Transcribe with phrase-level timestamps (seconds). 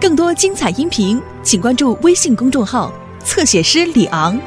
[0.00, 4.38] 更多精彩音频，请关注微信公众号“侧写师李昂”。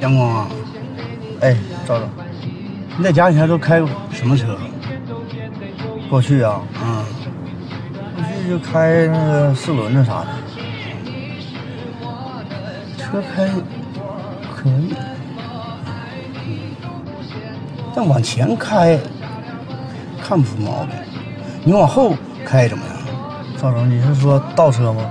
[0.00, 0.48] 阳光啊，
[1.42, 1.54] 哎，
[1.86, 2.08] 赵总，
[2.96, 3.80] 你在家以前都开
[4.10, 4.58] 什么车？
[6.08, 7.04] 过去啊，嗯、
[8.16, 10.28] 过去就开那个四轮子啥的，
[13.10, 13.48] 车开
[14.54, 14.94] 可以，
[17.94, 18.96] 但往前开
[20.22, 20.94] 看不出毛病。
[21.64, 22.14] 你往后
[22.46, 22.94] 开怎么样？
[23.58, 25.10] 赵总，你是说倒车吗？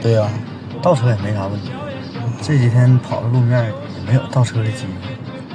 [0.00, 0.28] 对呀、
[0.82, 1.70] 倒车也没啥问题，
[2.40, 3.72] 这几天跑的路面也
[4.04, 4.92] 没有倒车的机会。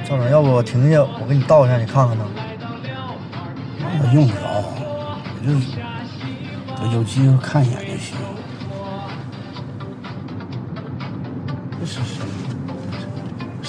[0.08, 2.24] 赵总，要不我停下，我给你倒一下，你看看呢？
[4.00, 4.40] 那用不着，
[5.36, 5.78] 我就是
[6.80, 7.78] 我有机会看一眼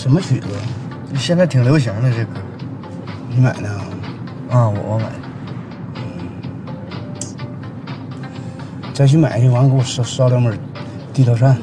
[0.09, 0.47] 什么曲子？
[1.15, 2.31] 现在挺流行的这歌
[3.29, 3.85] 你买的啊？
[4.49, 5.19] 啊，我我买的。
[8.91, 10.51] 再去买去，完了给我烧烧两本
[11.13, 11.55] 《地道战》、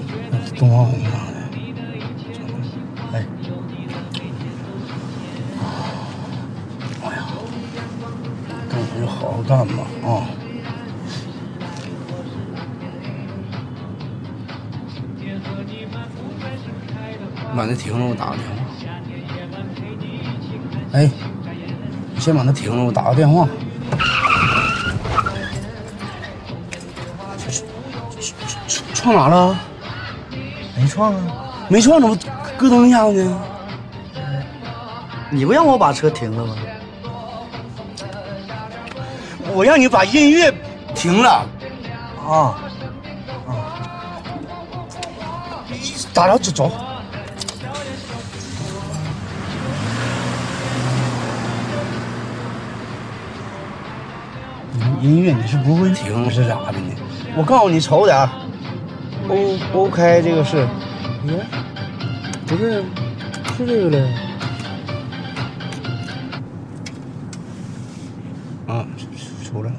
[0.57, 1.17] 东方红啥的。
[3.15, 3.27] 哎，
[7.03, 7.27] 哎呀，
[8.71, 10.23] 干活就好好干吧啊！
[17.67, 18.55] 把那停了，我打个电话。
[20.93, 21.11] 哎，
[22.15, 23.49] 你先把那停了，我打个电话。
[28.69, 29.59] 撞撞哪了？
[30.77, 31.21] 没撞啊！
[31.69, 32.17] 没撞，怎么
[32.57, 33.43] 咯噔一下子呢？
[35.31, 36.55] 你不让我把车停了吗？
[39.53, 40.55] 我让你把音乐
[40.95, 41.45] 停了，
[42.29, 42.55] 啊，
[43.49, 43.59] 啊
[46.15, 46.71] 打了走走。
[55.47, 56.93] 你是不会停是咋的呢？
[57.37, 58.29] 我告诉你，瞅点儿
[59.29, 60.67] ，O O K 这个是，
[61.25, 61.39] 嗯，
[62.49, 62.83] 不是，
[63.57, 64.13] 是这个嘞。
[68.67, 68.85] 啊，
[69.45, 69.77] 出出来了，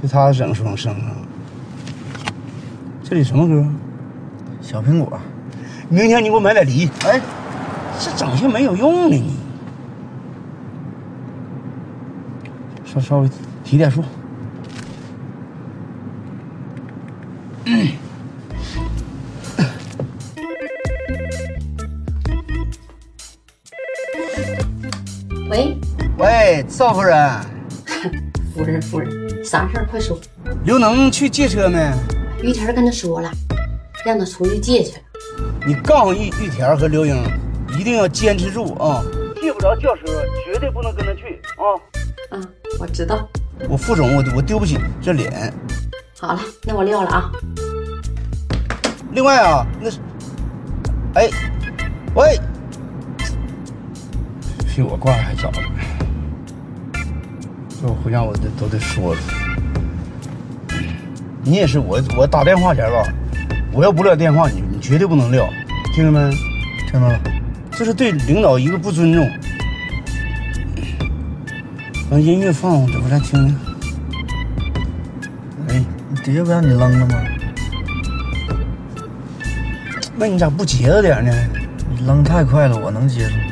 [0.00, 1.12] 就他整双声啊。
[3.04, 3.62] 这里什么歌？
[4.62, 5.20] 小苹果。
[5.90, 6.88] 明天你给我买点梨。
[7.04, 7.20] 哎，
[8.00, 9.34] 这整些没有用的你。
[12.86, 13.28] 稍稍微
[13.68, 14.02] 提点数。
[25.50, 25.76] 喂，
[26.16, 27.40] 喂，赵夫人，
[28.54, 29.86] 夫人，夫人，啥事儿？
[29.90, 30.18] 快说。
[30.64, 31.92] 刘能去借车没？
[32.42, 33.30] 玉田跟他说了，
[34.02, 35.02] 让他出去借去了。
[35.66, 37.22] 你告诉玉玉田和刘英，
[37.78, 39.04] 一定要坚持住啊！
[39.42, 41.76] 借不着轿车，绝对不能跟他去啊！
[42.30, 42.48] 嗯，
[42.80, 43.28] 我知道。
[43.66, 45.52] 我副总，我我丢不起这脸。
[46.20, 47.30] 好了，那我撂了啊。
[49.12, 49.98] 另外啊，那是，
[51.14, 51.28] 哎，
[52.14, 52.38] 喂，
[54.66, 55.58] 比我挂的还早呢。
[57.80, 59.20] 这我回家我得都得说了。
[61.42, 63.02] 你也是，我我打电话前吧，
[63.72, 65.48] 我要不撂电话，你你绝对不能撂，
[65.94, 66.30] 听着没？
[66.90, 67.20] 听到了。
[67.70, 69.30] 这是对领导一个不尊重。
[72.10, 73.54] 让音乐放，我再听听。
[75.68, 75.84] 哎，
[76.24, 77.22] 底下不让你扔了吗？
[80.16, 81.30] 那你咋不节着点呢？
[81.90, 83.42] 你扔太快了，我能接受吗？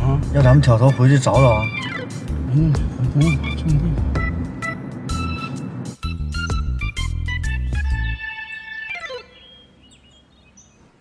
[0.00, 1.62] 啊，要咱们挑头回去找找啊。
[2.52, 2.72] 嗯，
[3.12, 3.84] 不用，这么地。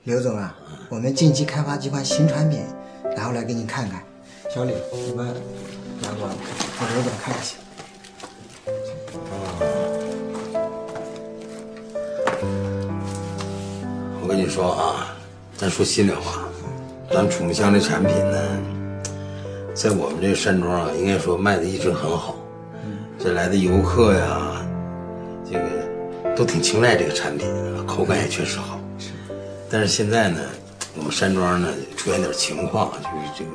[0.03, 0.53] 刘总啊，
[0.89, 2.59] 我们近期开发几款新产品，
[3.15, 4.03] 然后来给你看看。
[4.57, 5.27] 小李，你们
[6.01, 6.21] 两个
[6.79, 7.57] 给刘总看一下。
[14.19, 15.15] 我跟你说啊，
[15.55, 16.41] 咱说心里话，
[17.11, 18.39] 咱楚木香这产品呢，
[19.75, 22.35] 在我们这个山庄啊，应该说卖的一直很好。
[23.19, 24.65] 这来的游客呀，
[25.45, 27.47] 这个都挺青睐这个产品，
[27.85, 28.79] 口感也确实好。
[29.69, 30.39] 但是现在呢，
[30.97, 33.51] 我们山庄呢出现点情况，就是这个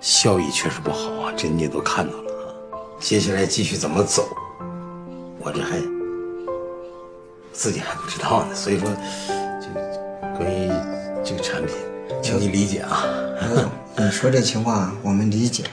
[0.00, 2.54] 效益确实不好啊，这你也都看到了啊。
[2.98, 4.26] 接下来继续怎么走，
[5.38, 5.78] 我这还
[7.52, 8.88] 自己还不知道呢，所以说，
[9.60, 9.68] 这
[10.38, 10.70] 关于
[11.22, 11.74] 这个产品，
[12.22, 13.04] 请你理解啊。
[13.42, 15.64] 刘总，你说这情况我们理解。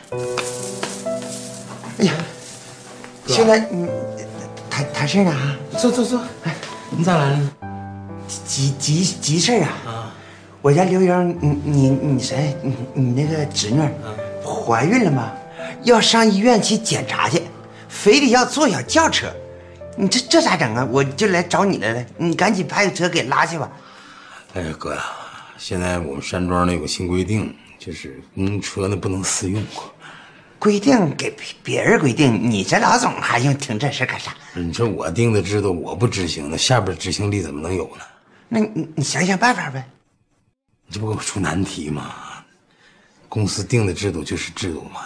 [1.99, 2.13] 哎呀，
[3.25, 3.87] 现在你
[4.69, 6.53] 谈谈事呢啊，坐坐坐，哎，
[6.89, 7.51] 你咋来了呢？
[8.45, 10.06] 急急急事儿啊！
[10.57, 12.55] 啊，我家刘英，你你你谁？
[12.61, 13.79] 你你那个侄女
[14.43, 15.31] 怀孕了吗？
[15.83, 17.41] 要上医院去检查去，
[17.87, 19.27] 非得要坐小轿车。
[19.95, 20.87] 你这这咋整啊？
[20.91, 23.71] 我就来找你来了，你赶紧派个车给拉去吧。
[24.53, 25.03] 哎呀，哥呀，
[25.57, 29.63] 现在我们山庄呢有个新规定，就是公车呢不能私用。
[30.59, 34.33] 规定给别人规定，你这老总还用听这事干啥？
[34.53, 38.03] 你说我定的制度我不执行，那下边执行力怎么能有呢？
[38.49, 39.87] 那你你想想办法呗。
[40.87, 42.13] 你这不给我出难题吗？
[43.29, 45.01] 公司定的制度就是制度嘛。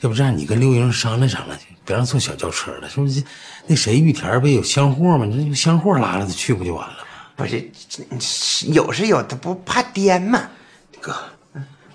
[0.00, 3.22] 要不这样，你跟刘英商量商量去，别让坐小轿车了，是不是？
[3.66, 5.24] 那谁玉田不也有箱货吗？
[5.24, 7.04] 你这用箱货拉着他去不就完了吗？
[7.36, 7.70] 不是，
[8.68, 10.48] 有是有，他不怕颠吗？
[11.00, 11.14] 哥，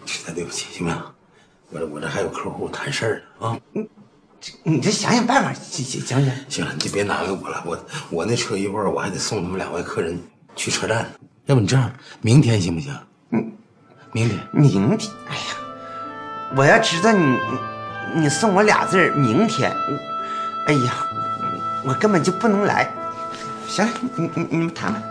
[0.06, 1.02] 实在对不起，行不行？
[1.72, 3.60] 我这我这还有客户谈事儿呢啊！
[3.74, 3.88] 你
[4.42, 7.64] 这你这想想办法，行行行行行了，你就别难为我了。
[7.64, 10.20] 我我那车一会儿我还得送他们两位客人
[10.56, 11.10] 去车站呢。
[11.46, 12.92] 要不你这样，明天行不行？
[13.32, 13.52] 嗯，
[14.12, 15.12] 明天明天。
[15.28, 15.42] 哎呀，
[16.56, 17.38] 我要知道你
[18.16, 19.72] 你送我俩字明天。
[20.68, 20.94] 哎呀，
[21.86, 22.92] 我根本就不能来。
[23.68, 25.02] 行了，你你你们谈吧。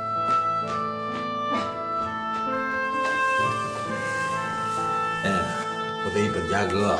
[6.04, 6.98] 我得本家哥，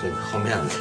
[0.00, 0.78] 这好面子。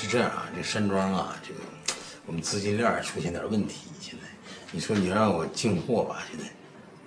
[0.00, 1.60] 是这样啊，这山庄啊，这个
[2.24, 3.88] 我们资金链出现点问题。
[4.00, 4.26] 现在，
[4.72, 6.46] 你说你让我进货吧，现在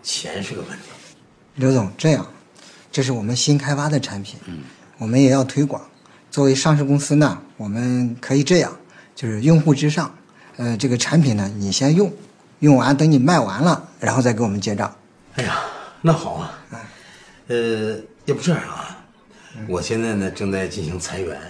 [0.03, 0.85] 钱是个问题。
[1.55, 2.23] 刘总，这样。
[2.91, 4.59] 这是我们新开发的产品，嗯，
[4.99, 5.81] 我们也要推广。
[6.29, 8.71] 作为上市公司呢，我们可以这样，
[9.15, 10.15] 就是用户至上。
[10.57, 12.13] 呃，这个产品呢，你先用，
[12.59, 14.95] 用完等你卖完了，然后再给我们结账。
[15.33, 15.59] 哎呀，
[15.99, 16.59] 那好啊。
[17.47, 19.03] 呃，要不这样啊，
[19.67, 21.41] 我现在呢正在进行裁员，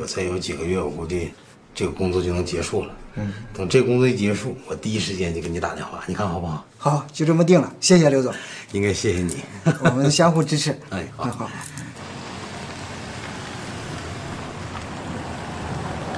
[0.00, 1.32] 我再有几个月，我估计
[1.74, 2.90] 这个工作就能结束了。
[3.14, 6.64] 嗯，等这工作一结束，我第一时间就给你打电话，你看好不好？
[6.78, 7.72] 好，就这么定了。
[7.80, 8.34] 谢谢刘总，
[8.72, 9.36] 应该谢谢你，
[9.84, 10.78] 我们相互支持。
[10.90, 11.50] 哎，好好。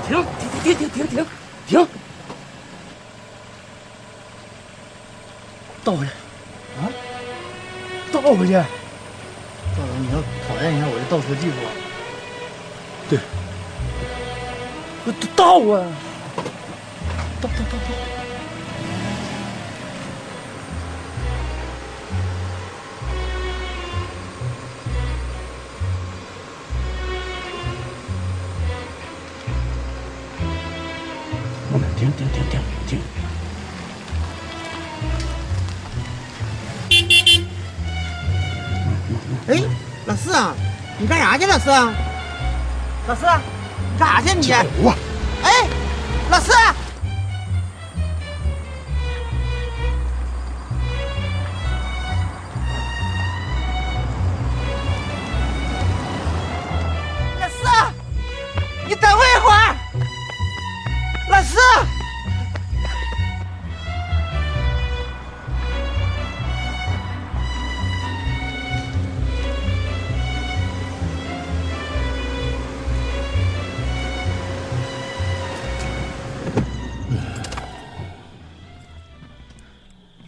[0.08, 0.24] 停
[0.64, 1.26] 停停停停停
[1.66, 1.86] 停！
[5.84, 6.12] 倒回去
[6.80, 6.88] 啊！
[8.10, 8.52] 倒回去！
[8.52, 8.56] 赵
[9.86, 10.18] 总，你要
[10.48, 11.70] 考验一下我这倒车技术啊？
[13.08, 13.18] 对，
[15.08, 15.88] 我倒啊！
[17.40, 17.88] 倒倒倒倒！
[31.96, 33.00] 停停停停停！
[39.48, 39.50] 哎，
[40.04, 40.54] 老四啊，
[40.98, 41.46] 你干啥去？
[41.46, 41.70] 老四，
[43.08, 43.24] 老四，
[43.98, 44.52] 干啥去？
[44.80, 44.88] 你？
[45.42, 45.66] 哎，
[46.30, 46.52] 老四。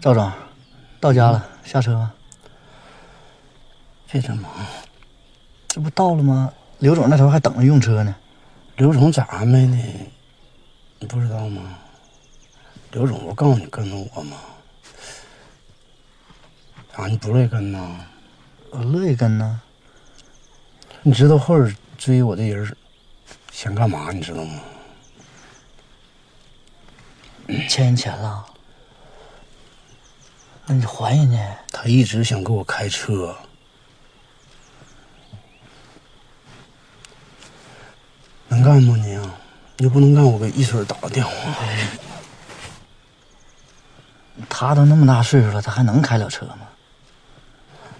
[0.00, 0.32] 赵总，
[0.98, 2.14] 到家了，下车吧。
[4.10, 4.50] 别这忙，
[5.68, 6.50] 这不到了吗？
[6.78, 8.16] 刘总那头还等着用车呢。
[8.76, 9.76] 刘总咋安排的？
[11.00, 11.78] 你不知道吗？
[12.92, 14.38] 刘总，不告诉你跟着我吗？
[16.94, 18.00] 啊你不乐意跟呐？
[18.70, 19.60] 我乐意跟呐。
[21.02, 22.74] 你知道后边追我的人
[23.52, 24.10] 想干嘛？
[24.12, 24.60] 你知道吗？
[27.68, 28.46] 欠人钱了。
[30.70, 31.58] 那你还人家？
[31.72, 33.36] 他一直想给我开车，
[38.46, 39.34] 能干不你啊？
[39.78, 41.32] 你不能干，我给一水打个电话。
[44.48, 46.68] 他都那么大岁数了，他还能开了车吗？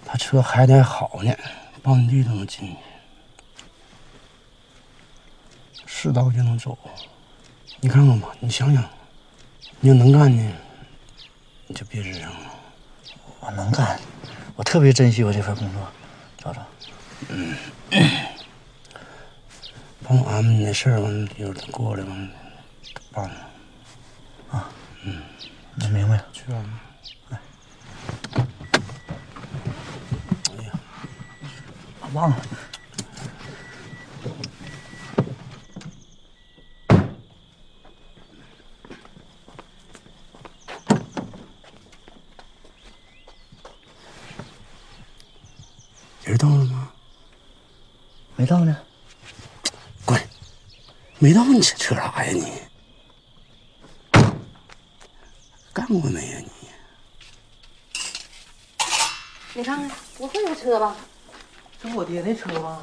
[0.05, 1.35] 他车还得好呢，
[1.83, 2.77] 帮地都能进去，
[5.85, 6.77] 是道就能走。
[7.81, 8.81] 你看看吧，你想想，
[9.81, 10.53] 你要能干呢，
[11.67, 12.60] 你就别吱声了。
[13.41, 13.99] 我能干，
[14.55, 15.81] 我特别珍惜我这份工作，
[16.37, 16.61] 找找。
[17.29, 17.55] 嗯，
[20.03, 22.29] 帮我安排的事儿，完一会儿过来，完
[23.11, 23.35] 办了。
[24.51, 24.69] 啊。
[25.03, 25.21] 嗯，
[25.81, 26.25] 我明白了。
[26.31, 26.63] 去吧。
[32.13, 32.35] 忘了。
[46.31, 46.89] 人到了吗？
[48.37, 48.73] 没到呢。
[50.05, 50.17] 滚！
[51.19, 52.53] 没到你扯扯啥呀你？
[55.73, 56.49] 干过没呀你？
[59.55, 60.95] 你看看，不会有车吧？
[61.83, 62.81] 这不我爹那车吗？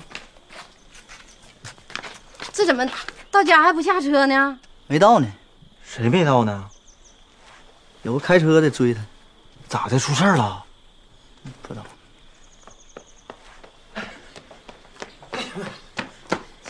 [2.52, 2.86] 这怎么
[3.30, 4.60] 到家还不下车呢？
[4.88, 5.26] 没到呢。
[5.82, 6.68] 谁没到呢？
[8.02, 9.00] 有个开车的追他，
[9.70, 9.98] 咋的？
[9.98, 10.62] 出事儿了？
[11.62, 11.86] 不知道。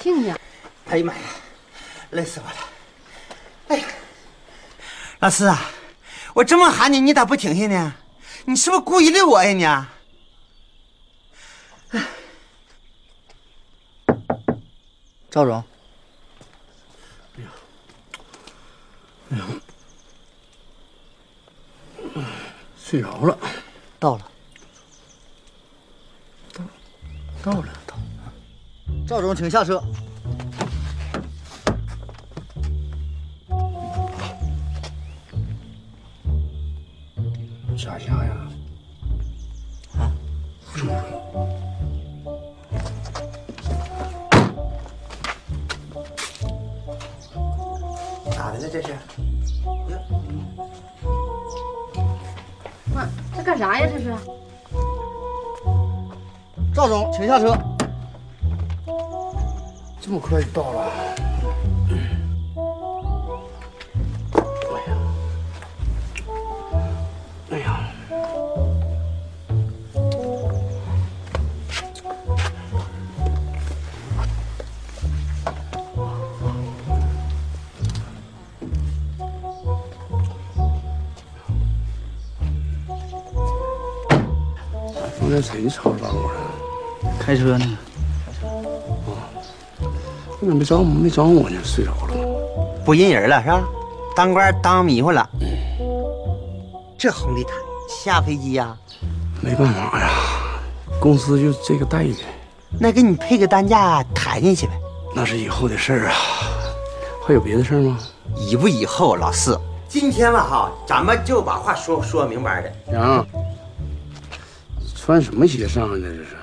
[0.08, 0.38] 亲家，
[0.86, 1.20] 哎呀妈呀，
[2.12, 2.56] 累死我了！
[3.68, 3.86] 哎呀，
[5.18, 5.70] 老四啊，
[6.32, 7.94] 我这么喊你，你咋不停下呢？
[8.46, 9.86] 你是不是故意累我呀
[11.92, 12.00] 你？
[15.30, 15.62] 赵总，
[22.82, 23.38] 睡着了。
[23.98, 24.30] 到了。
[26.54, 26.64] 到
[27.42, 27.87] 到了，到。
[29.08, 29.82] 赵总，请下车。
[37.78, 38.36] 咋下呀？
[39.96, 40.12] 啊？
[48.30, 48.94] 咋的了这是？
[52.94, 53.88] 妈，这干啥呀？
[53.90, 54.14] 这是？
[56.74, 57.56] 赵总，请下车。
[60.08, 60.90] 这么快就到了？
[64.70, 64.96] 哎呀，
[67.50, 67.92] 哎呀，
[85.20, 86.40] 刚才谁吵嚷我了？
[87.20, 87.78] 开车呢。
[90.48, 91.56] 你怎么没找我没找我呢？
[91.62, 92.22] 睡着了吗？
[92.84, 93.62] 不认人了是吧？
[94.16, 95.28] 当官当迷糊了。
[96.96, 97.52] 这红地毯
[97.88, 98.74] 下飞机呀、
[99.42, 100.10] 没办法呀，
[100.98, 102.16] 公司就这个待遇，
[102.80, 104.72] 那给你配个担架抬进去呗。
[105.14, 106.14] 那是以后的事儿啊。
[107.26, 107.98] 还有别的事儿吗？
[108.36, 112.72] 以不以后，老四，今天吧哈，咱们就把话说说明白的。
[112.86, 113.24] 娘，
[114.96, 116.08] 穿什么鞋上来的？
[116.08, 116.36] 这是？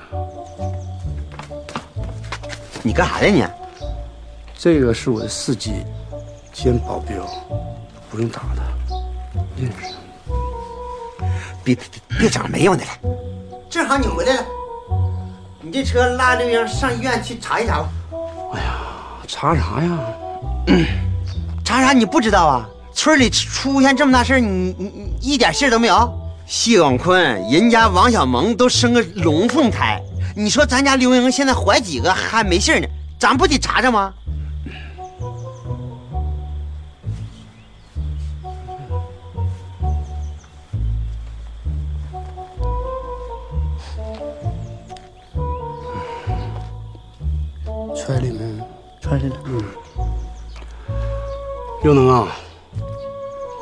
[2.84, 3.65] 你干啥呀你？
[4.66, 5.86] 这个是我的司机
[6.52, 7.24] 兼保镖，
[8.10, 8.96] 不用打他，
[9.56, 9.94] 认识。
[11.64, 12.90] 别别别别整没用的了。
[13.70, 14.46] 正好你回来了，
[15.62, 17.90] 你这车拉刘英上医院去查一查吧。
[18.56, 18.72] 哎呀
[19.28, 20.00] 查啥呀？
[21.64, 22.68] 查啥你不知道啊？
[22.92, 26.12] 村里出现这么大事你你你一点信儿都没有？
[26.48, 30.02] 谢广坤人家王小萌都生个龙凤胎，
[30.36, 32.88] 你说咱家刘英现在怀几个还没信儿呢？
[33.20, 34.12] 咱不得查查吗？
[48.06, 48.64] 揣里没？
[49.02, 49.66] 穿上了。
[51.82, 52.38] 刘能啊，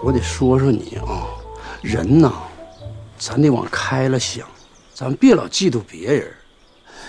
[0.03, 1.29] 我得说说你啊，
[1.81, 2.33] 人呐，
[3.17, 4.45] 咱得往开了想，
[4.93, 6.29] 咱别老嫉妒别人。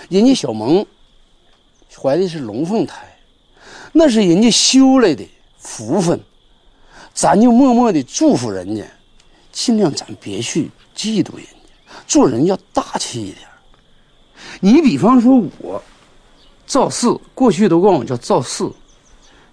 [0.08, 0.86] 人家小萌
[2.00, 3.18] 怀的是龙凤胎，
[3.92, 6.20] 那是人家修来的福分，
[7.12, 8.84] 咱就默默的祝福人家，
[9.50, 11.50] 尽量咱别去嫉妒人家，
[12.06, 13.38] 做人要大气一点。
[14.60, 15.82] 你比方说我，
[16.66, 18.72] 赵四，过去都管我叫赵四，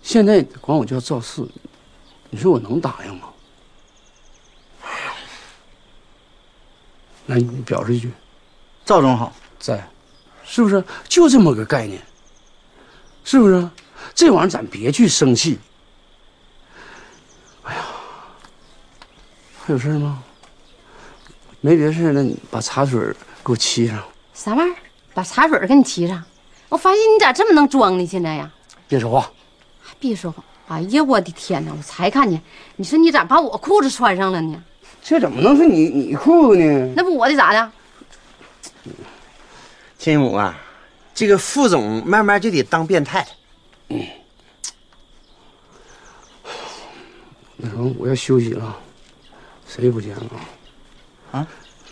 [0.02, 1.48] 现在管我叫赵四，
[2.30, 3.28] 你说我能答应吗？
[7.26, 8.12] 那你表示一句
[8.84, 9.32] 赵总好。
[9.60, 9.88] 在，
[10.44, 10.84] 是不是？
[11.08, 12.02] 就这么个概念，
[13.24, 13.70] 是不是？
[14.16, 15.60] 这玩意儿咱别去生气。
[17.62, 17.86] 哎呀，
[19.64, 20.24] 还有事儿吗？
[21.60, 23.00] 没别的事儿，那你把茶水
[23.44, 24.04] 给我沏上。
[24.34, 24.76] 啥玩意儿？
[25.14, 26.24] 把茶水给你沏上。
[26.72, 28.08] 我发现你咋这么能装呢？
[28.08, 28.50] 现在呀，
[28.88, 29.30] 别说话，
[29.82, 30.42] 还别说话。
[30.70, 31.74] 哎呀，我的天哪！
[31.78, 32.42] 我才看见，
[32.78, 34.64] 你说你咋把我裤子穿上了呢？
[35.04, 36.94] 这怎么能是你你裤子呢？
[36.96, 37.72] 那不我的咋的？
[39.98, 40.58] 亲母啊，
[41.14, 43.28] 这个副总慢慢就得当变态。
[43.90, 44.02] 嗯
[47.58, 48.80] 那什么，我要休息了，
[49.68, 50.22] 谁也不见啊？
[51.32, 51.48] 啊？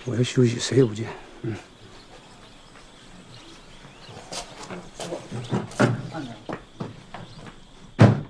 [0.05, 1.05] 我要休息，谁也不见。
[1.41, 1.53] 嗯。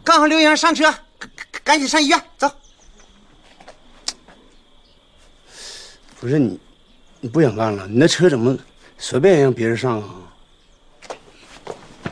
[0.04, 0.94] 刚好刘英上车，
[1.64, 2.52] 赶紧上医院走。
[6.20, 6.60] 不是你，
[7.20, 7.88] 你不想干了？
[7.88, 8.58] 你那车怎么
[8.98, 10.16] 随便让别人上啊？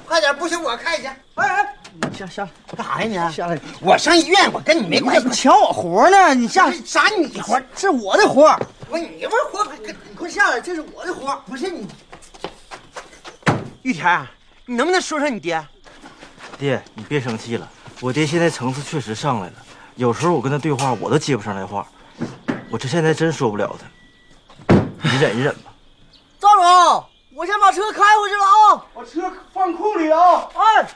[0.06, 1.08] 快点，不行我开去。
[1.36, 1.76] 哎哎，
[2.18, 3.34] 下下干啥呀你？
[3.34, 5.30] 下来，我上医院，我跟你没关系。
[5.30, 6.34] 抢我活呢？
[6.34, 7.62] 你下来啥你活？
[7.76, 11.36] 是我的活儿，不是你不是活，你快下来，这是我的活。
[11.48, 11.88] 不是你。
[13.82, 14.26] 玉田，
[14.70, 15.66] 你能不能说说你爹？
[16.60, 17.66] 爹，你别生气了，
[18.02, 19.54] 我爹现在层次确实上来了，
[19.96, 21.88] 有时候我跟他对话，我都接不上来话，
[22.70, 23.74] 我这现在真说不了
[24.68, 25.72] 他，你忍一忍吧。
[26.38, 28.86] 赵总，我先把车开回去了啊！
[28.94, 30.50] 我车放库里啊！
[30.54, 30.90] 哎，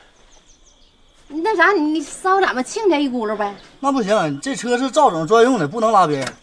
[1.30, 3.56] 那啥，你捎咱们亲家一轱辘呗。
[3.80, 6.34] 那不行，这车是赵总专用的，不能拉别人。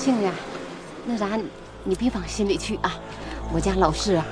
[0.00, 0.30] 亲家，
[1.04, 1.38] 那啥，
[1.84, 2.94] 你别往心里去啊。
[3.52, 4.24] 我家老四啊，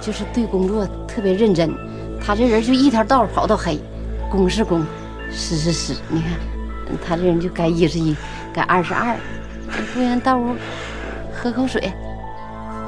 [0.00, 1.70] 就是对工作特别认真，
[2.18, 3.78] 他这人就一条道跑到黑，
[4.30, 4.82] 公是公，
[5.30, 5.94] 私是私。
[6.08, 6.30] 你看，
[7.06, 8.16] 他这人就该一是一，
[8.50, 9.14] 该二是二。
[9.92, 10.56] 不然到屋
[11.34, 11.92] 喝口水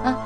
[0.03, 0.17] 啊。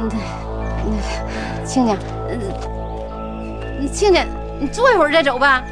[0.00, 0.10] 嗯，
[0.84, 1.96] 那亲家，
[3.92, 4.24] 亲家，
[4.58, 5.62] 你坐一会儿再走吧。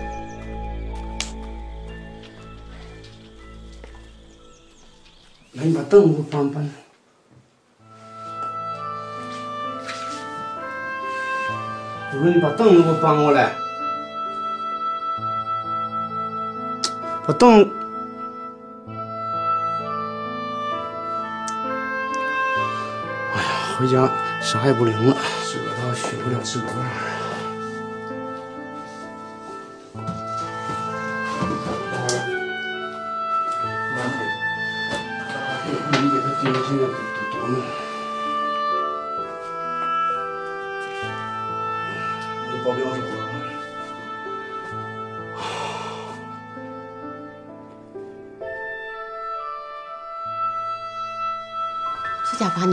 [5.52, 6.70] 来，你把凳子给我搬搬。
[12.12, 13.52] 我说你把凳子给我搬过来。
[17.26, 17.68] 把凳。
[23.34, 24.08] 哎呀，回家
[24.42, 26.84] 啥也不灵了，自个儿倒学不了自个儿。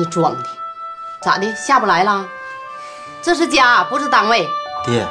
[0.07, 0.49] 装的，
[1.21, 1.53] 咋的？
[1.55, 2.25] 下不来了？
[3.21, 4.47] 这是家，不是单位。
[4.85, 5.07] 爹，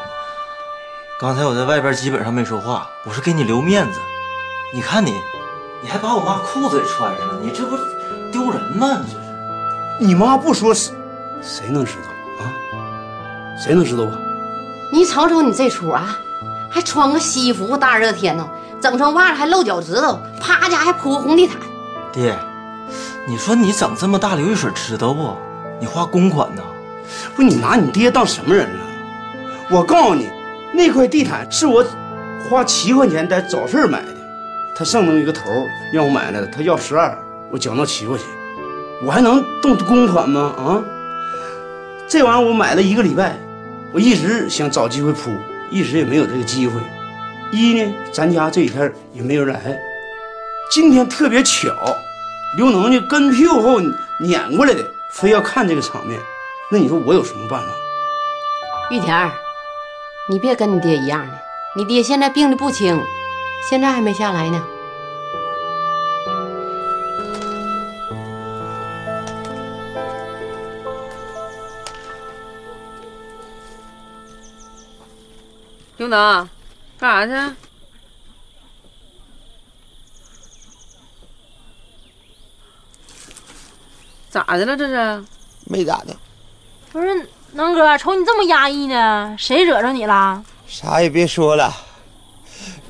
[1.20, 4.00] 刚才我在外边基本上没说话，我是给你留面子。
[4.72, 5.14] 你看你，
[5.82, 7.76] 你还把我妈裤子给穿上了，你这不
[8.32, 9.00] 丢人吗？
[9.04, 9.26] 你这是。
[9.98, 10.94] 你妈不说谁
[11.42, 12.52] 谁能知道啊？
[13.58, 14.18] 谁能知道啊？
[14.92, 16.16] 你瞅瞅你这出啊，
[16.70, 18.46] 还穿个西服，大热天的，
[18.80, 21.58] 整双袜子还露脚趾头，啪家还铺个红地毯。
[22.12, 22.38] 爹，
[23.28, 25.36] 你说你整这么大流水知道不？
[25.80, 26.62] 你花公款呢？
[27.34, 28.80] 不，你拿你爹当什么人了？
[29.68, 30.28] 我告诉你，
[30.72, 31.84] 那块地毯是我
[32.48, 34.14] 花七块钱在早市买的，
[34.76, 35.50] 他剩那么一个头
[35.92, 37.18] 让我买来的，他要十二，
[37.50, 38.26] 我讲到七块钱，
[39.04, 40.54] 我还能动公款吗？
[40.56, 40.82] 啊，
[42.06, 43.36] 这玩意儿我买了一个礼拜，
[43.92, 45.32] 我一直想找机会铺，
[45.68, 46.80] 一直也没有这个机会。
[47.50, 49.76] 一呢，咱家这几天也没人来，
[50.70, 51.72] 今天特别巧，
[52.54, 53.80] 刘能呢跟屁股后
[54.20, 56.20] 撵过来的，非要看这个场面，
[56.70, 57.66] 那你说我有什么办法？
[58.90, 59.30] 玉田，
[60.28, 61.32] 你别跟你爹一样的，
[61.74, 63.02] 你爹现在病的不轻，
[63.68, 64.64] 现在还没下来呢。
[75.98, 76.48] 刘能，
[76.98, 77.65] 干啥去？
[84.36, 84.76] 咋的了？
[84.76, 85.24] 这是？
[85.64, 86.14] 没咋的，
[86.92, 90.44] 不是能哥，瞅你这么压抑呢，谁惹着你了？
[90.68, 91.74] 啥也别说了。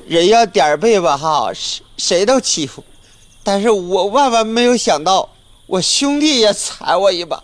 [0.09, 2.83] 人要点儿背吧哈，谁谁都欺负，
[3.43, 5.29] 但是我万万没有想到，
[5.67, 7.41] 我兄弟也踩我一把。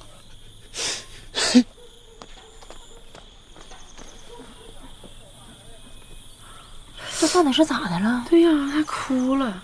[7.19, 8.25] 这到底是咋的了？
[8.29, 9.63] 对呀、还哭了。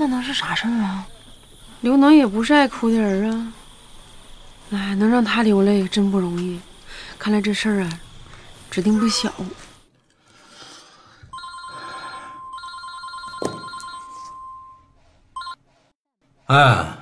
[0.00, 1.06] 那能是啥事儿啊？
[1.82, 3.52] 刘能也不是爱哭的人啊。
[4.70, 6.58] 哎，能让他流泪真不容易，
[7.18, 8.00] 看来这事儿啊，
[8.70, 9.30] 指定不小。
[16.46, 16.96] 哎，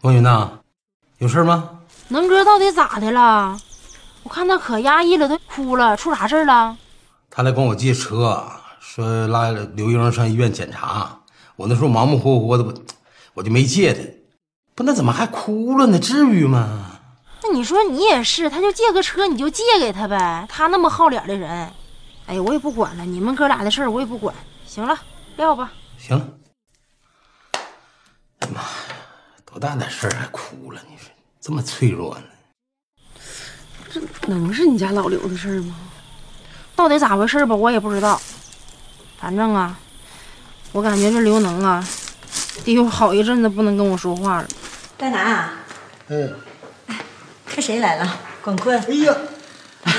[0.00, 0.50] 王云呐，
[1.18, 1.78] 有事吗？
[2.08, 3.56] 能哥到底咋的了？
[4.24, 6.76] 我看他可压抑了，都哭了，出啥事儿了？
[7.30, 8.44] 他来管我借车，
[8.80, 11.16] 说拉刘英上医院检查，
[11.56, 12.74] 我那时候忙忙活活的，我
[13.34, 14.00] 我就没借他。
[14.74, 15.98] 不，那怎么还哭了呢？
[15.98, 17.00] 至于吗？
[17.42, 20.46] 那你说你也是，他就借个车，你就借给他呗。
[20.48, 21.50] 他那么好脸的人，
[22.26, 24.34] 哎呀，我也不管了，你们哥俩的事儿我也不管。
[24.66, 24.98] 行了，
[25.36, 25.72] 撂吧。
[25.96, 26.28] 行了。
[28.40, 28.68] 哎妈呀，
[29.44, 30.80] 多大点事儿还哭了？
[30.90, 33.20] 你说这么脆弱呢？
[33.90, 35.74] 这能是你家老刘的事儿吗？
[36.74, 38.20] 到底咋回事吧，我也不知道。
[39.18, 39.78] 反正啊，
[40.76, 41.82] 我感觉这刘能啊，
[42.62, 44.48] 得有好一阵子不能跟我说话了。
[44.98, 45.52] 大南啊，
[46.08, 46.30] 嗯，
[47.46, 48.20] 看谁来了？
[48.42, 48.78] 广坤。
[48.78, 49.16] 哎呀，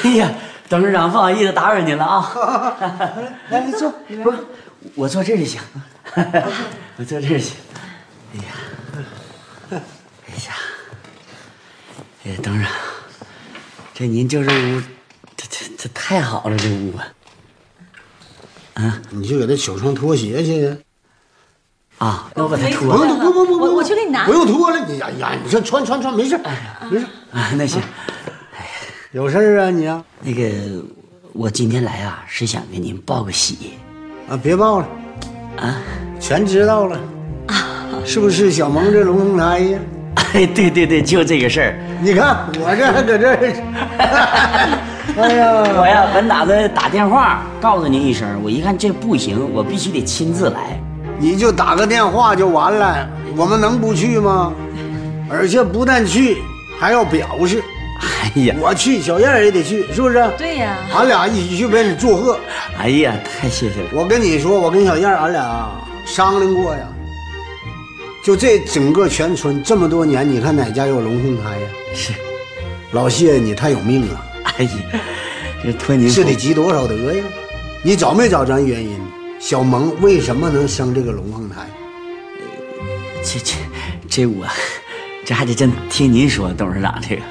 [0.03, 0.31] 哎呀，
[0.69, 2.77] 董事长，不好意思打扰您了啊。
[3.49, 3.89] 来来坐，
[4.23, 4.31] 不，
[4.93, 5.59] 我坐这儿就行。
[6.97, 7.55] 我坐这儿行。
[8.35, 8.43] 哎呀，
[9.71, 9.77] 哎
[10.45, 10.53] 呀，
[12.23, 12.71] 哎呀，董事长，
[13.95, 14.81] 这您就这屋，
[15.35, 17.07] 这这这太好了，这屋啊。
[18.77, 20.75] 啊，你就给他取双拖鞋去。
[21.97, 24.25] 啊，那我把它脱不用不不不不，我我去给你拿。
[24.25, 26.39] 不用脱了，你哎呀，你这穿穿穿，没事，
[26.91, 27.05] 没事。
[27.33, 27.81] 啊，那行。
[29.13, 30.03] 有事儿啊你啊？
[30.21, 30.43] 那个，
[31.33, 33.71] 我今天来啊，是想给您报个喜。
[34.29, 34.87] 啊，别报了，
[35.57, 35.81] 啊，
[36.19, 36.99] 全知道了。
[37.47, 37.73] 啊
[38.05, 39.79] 是不是小蒙这龙凤胎呀？
[40.33, 41.79] 哎，对对对，就这个事儿。
[41.99, 44.77] 你看我这还搁这儿。
[45.17, 50.79] 哎呀， 我呀，本打算打电话告诉您一声，我一看这不行，我必须得亲自来。
[51.17, 54.53] 你就打个电话就完了，我们能不去吗？
[55.29, 56.37] 而且不但去，
[56.79, 57.63] 还要表示。
[57.99, 60.23] 哎呀，我去，小燕也得去，是不是？
[60.37, 62.37] 对呀，俺俩一起去为你祝贺。
[62.77, 63.89] 哎呀，太谢谢了。
[63.93, 65.67] 我跟你说，我跟小燕俺俩
[66.05, 66.81] 商量过呀。
[68.23, 71.67] 就这整个全村这么多年，你看哪家有龙凤胎呀？
[71.95, 72.13] 是，
[72.91, 74.21] 老谢你太有命了。
[74.57, 74.71] 哎呀，
[75.63, 77.23] 这托您是得积多少德呀？
[77.83, 78.99] 你找没找着原因？
[79.39, 81.67] 小萌为什么能生这个龙凤胎？
[83.23, 83.55] 这这
[84.09, 84.45] 这我，
[85.25, 87.21] 这还得真听您说，董事长这个。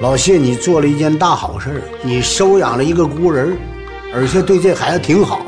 [0.00, 3.56] 老谢，你做了一件大好事你收养了一个孤儿，
[4.14, 5.44] 而且对这孩子挺好，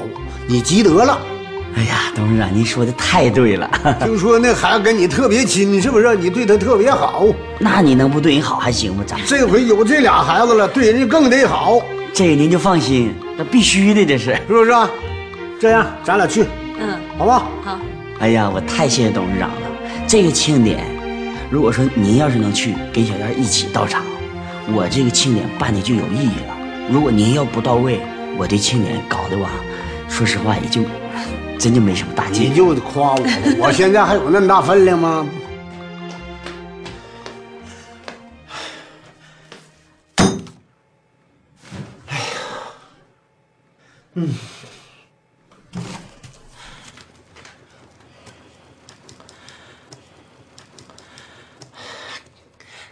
[0.47, 1.19] 你积德了。
[1.77, 3.71] 哎呀，董事长，您说的太对了。
[4.03, 6.17] 听说那孩子跟你特别亲，是不是？
[6.17, 7.25] 你对他特别好，
[7.59, 9.05] 那你能不对人好还行吗？
[9.07, 11.81] 咱这回有这俩孩子了，对人家更得好。
[12.13, 14.73] 这个您就放心，那必须的，这是是不是？
[15.61, 16.45] 这样，咱俩去，
[16.81, 17.49] 嗯，好不好？
[17.63, 17.79] 好。
[18.19, 19.57] 哎呀，我太谢谢董事长了。
[20.09, 20.85] 这个庆典，
[21.51, 24.03] 如果说您要是能去跟小燕一起到场，
[24.73, 26.57] 我这个庆典办的就有意义了。
[26.91, 28.01] 如果您要不到位，
[28.37, 29.51] 我这庆典搞得吧，
[30.09, 30.83] 说实话也就。
[31.61, 33.23] 真就没什么大劲，你就夸我，
[33.61, 35.29] 我现在还有那么大分量吗？
[42.07, 42.25] 哎呀，
[44.15, 44.35] 嗯，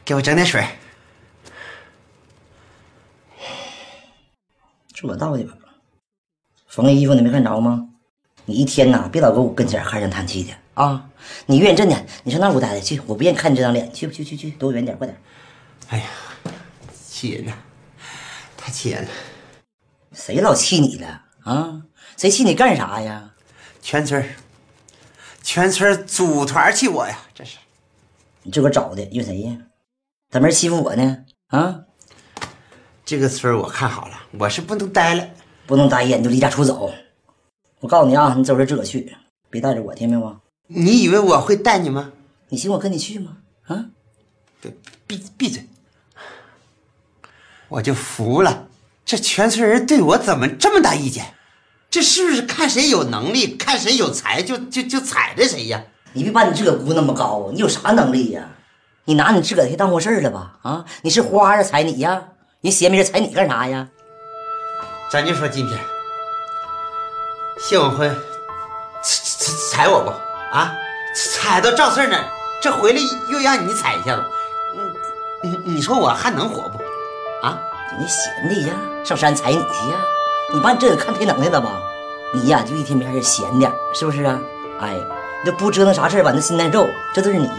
[0.05, 0.63] 给我整点水。
[4.93, 5.55] 这倒的吧，
[6.67, 7.88] 缝衣服你没看着吗？
[8.49, 11.07] 你一天呐，别老搁我跟前唉声叹气的啊！
[11.45, 14.25] 你愿意真的，你上那屋待着去，我不愿意看你这张脸，去不去？
[14.25, 15.21] 去去，躲我远点，快点！
[15.89, 16.05] 哎呀，
[17.11, 17.53] 气人呐，
[18.57, 19.11] 太气人了！
[20.15, 21.83] 谁老气你了啊？
[22.17, 23.35] 谁气你干啥呀？
[23.83, 24.27] 全村
[25.43, 27.19] 全村组团气我呀！
[27.35, 27.59] 这是
[28.45, 29.59] 你自个找的，怨谁呀？
[30.31, 31.19] 咋没人欺负我呢？
[31.49, 31.81] 啊！
[33.05, 35.29] 这个村我看好了，我是不能待了，
[35.67, 36.91] 不能待呀，你就离家出走。
[37.81, 39.15] 我告诉你啊，你走这自个去，
[39.51, 40.41] 别带着我，听明白吗？
[40.67, 42.13] 你以为我会带你吗？
[42.49, 43.37] 你信我跟你去吗？
[43.67, 43.87] 啊！
[44.61, 44.73] 闭
[45.07, 45.65] 闭闭嘴！
[47.69, 48.67] 我就服了，
[49.05, 51.35] 这全村人对我怎么这么大意见？
[51.91, 55.85] 这是不是看谁有能力，看谁有才，就就就踩着谁呀？
[56.15, 58.49] 你别把你自个估那么高，你有啥能力呀？
[59.05, 60.59] 你拿你自个去当回事了吧？
[60.63, 60.85] 啊！
[61.03, 62.25] 你是花啊，踩你呀？
[62.61, 63.89] 人闲没人踩你干啥呀？
[65.11, 65.79] 咱就说今天。
[67.59, 68.09] 谢完婚，
[69.03, 70.11] 踩踩踩我不
[70.57, 70.73] 啊？
[71.15, 72.25] 踩到赵四那儿，
[72.63, 74.25] 这回来又让你踩一下子，
[75.43, 76.79] 你你你说我还能活不？
[77.45, 77.59] 啊？
[77.99, 79.99] 你闲的呀，上山踩你去呀？
[80.55, 81.83] 你把你这个看忒能耐了吧？
[82.33, 84.39] 你呀就一天没事闲点，是不是啊？
[84.81, 84.95] 哎，
[85.43, 87.51] 你就不折腾啥事儿吧，那心难受，这都是你。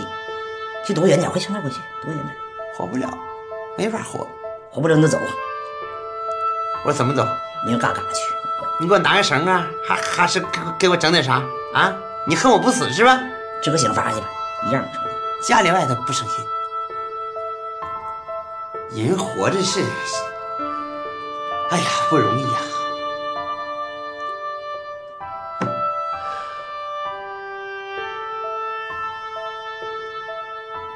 [0.86, 2.36] 去躲远点，快上那儿快去，躲远点。
[2.74, 3.06] 活不了，
[3.78, 4.26] 没法活，
[4.72, 5.20] 活不了你就走。
[6.86, 7.28] 我怎么走？
[7.68, 8.39] 你嘎嘎去。
[8.80, 10.48] 你给我拿个绳啊还还是给
[10.80, 11.42] 给我整点啥？
[11.74, 11.94] 啊？
[12.26, 13.20] 你恨我不死是吧？
[13.62, 14.28] 这个想法去吧
[14.68, 14.82] 一样
[15.42, 16.46] 家里外头不省心
[19.06, 19.82] 人活着是
[21.72, 22.60] 哎呀不容易呀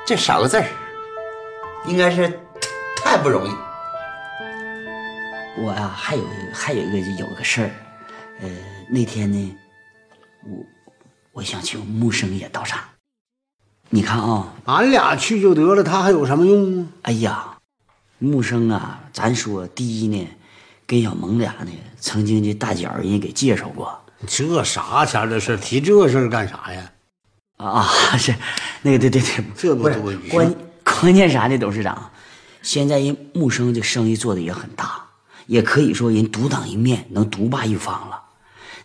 [0.06, 0.64] 这少个字
[1.86, 2.40] 应该是
[3.04, 3.63] 太不容易。
[5.64, 6.24] 我呀、还有
[6.54, 7.72] 还有一个有个事儿，
[8.42, 8.50] 呃，
[8.90, 9.56] 那天呢，
[10.44, 10.66] 我
[11.32, 12.84] 我想请木生也到场。
[13.90, 16.88] 你看啊，俺俩去就得了，他还有什么用啊？
[17.04, 17.58] 哎呀，
[18.20, 20.28] 木生啊，咱说第一呢，
[20.86, 23.98] 跟小萌俩呢，曾经这大脚人家给介绍过。
[24.28, 26.92] 这啥钱的事提这事儿干啥呀？
[27.56, 28.36] 啊，是
[28.82, 32.12] 那个对对对，这不多余关关键啥呢，董事长？
[32.62, 35.03] 现在人木生这生意做的也很大，
[35.48, 38.22] 也可以说人独当一面，能独霸一方了。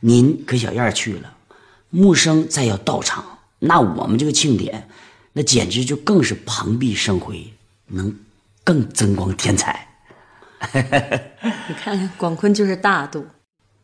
[0.00, 1.32] 您跟小燕去了，
[1.90, 3.24] 木生再要到场，
[3.58, 4.88] 那我们这个庆典，
[5.32, 7.52] 那简直就更是蓬荜生辉，
[7.86, 8.14] 能
[8.64, 9.88] 更增光添彩。
[10.72, 13.24] 你看看广坤就是大度，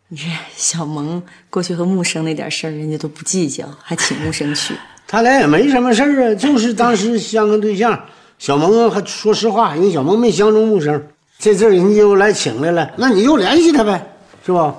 [0.08, 0.24] 你这
[0.56, 4.74] 小萌过去和木生那点事儿，人家都不计较，还请木生去。
[5.06, 8.06] 他俩也没什么事儿啊，就是当时相个对象。
[8.38, 11.06] 小萌还说实话，人小萌没相中木生，
[11.38, 14.74] 这阵儿人家又来请来了，那你又联系他呗，是吧？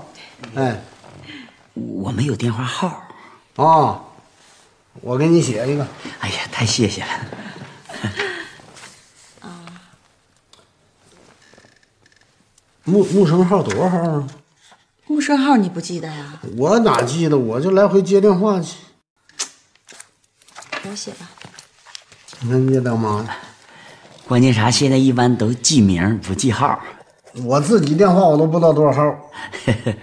[0.56, 0.82] 哎，
[1.74, 3.04] 我没有电话号
[3.56, 4.02] 啊，
[5.02, 5.88] 我给你写一个。
[6.20, 7.10] 哎呀，太谢谢了。
[12.84, 14.28] 木木生号多少号啊？
[15.08, 16.39] 木生号你不记得呀？
[16.58, 17.38] 我哪记得？
[17.38, 18.78] 我就来回接电话去。
[20.84, 21.30] 给我写吧。
[22.41, 23.30] 你看你当妈的，
[24.27, 24.71] 关键啥？
[24.71, 26.79] 现在一般都记名不记号。
[27.43, 29.15] 我自己电话我都不知道多少号。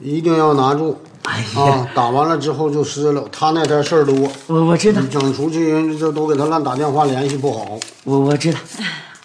[0.00, 1.00] 一定要拿住。
[1.22, 3.26] 啊，打完了之后就失了。
[3.32, 7.78] 他那点事儿多，我我知道，整出去人这都给他乱打电话联系不好。
[8.02, 8.58] 我我知道。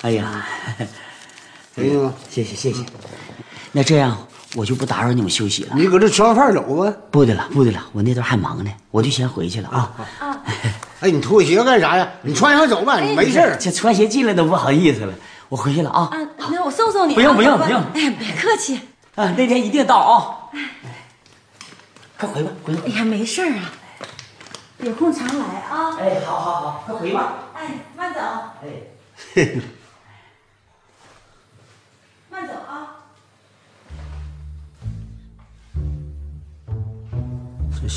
[0.02, 0.46] 哎呀，
[1.76, 2.82] 给你吧，谢谢谢谢。
[3.74, 4.18] 那这样
[4.56, 5.74] 我就不打扰你们休息了。
[5.76, 6.92] 你搁这吃完饭走吧。
[7.12, 9.92] 不的了，不的了，我那头还忙呢，我就先回去了啊。
[11.02, 12.08] 哎，你脱鞋干啥呀？
[12.24, 13.56] 你穿上走吧，你没事儿。
[13.58, 15.14] 这穿鞋进来都不好意思了，
[15.50, 16.10] 我回去了啊。
[16.12, 16.18] 啊，
[16.52, 17.16] 那我送送你啊。
[17.16, 18.80] 不用不用不用哎，别客气。
[19.16, 20.50] 啊，那天一定到啊。
[20.54, 20.60] 哎
[22.18, 22.82] 快回吧，回吧。
[22.86, 23.72] 哎呀，没事儿啊，
[24.80, 25.96] 有空常来啊。
[26.02, 27.34] 哎，好好好，快回吧。
[27.54, 28.20] 哎，慢走。
[29.36, 29.48] 哎，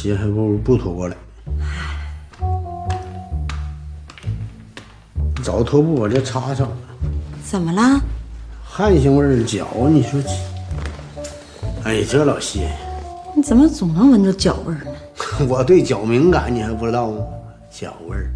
[0.02, 1.16] 鞋还不如不脱过来。
[5.44, 6.66] 找个拖布把这擦擦。
[7.44, 8.00] 怎么了？
[8.64, 10.28] 汗腥味儿脚，你说这？
[11.84, 12.68] 哎，这老谢，
[13.36, 14.90] 你怎么总能闻着脚味儿呢？
[15.48, 17.24] 我对脚敏感，你还不知道吗？
[17.70, 18.28] 脚味儿